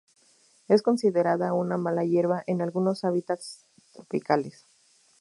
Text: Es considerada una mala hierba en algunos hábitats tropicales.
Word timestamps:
Es 0.67 0.81
considerada 0.81 1.53
una 1.53 1.77
mala 1.77 2.03
hierba 2.03 2.43
en 2.47 2.63
algunos 2.63 3.03
hábitats 3.03 3.67
tropicales. 3.93 4.65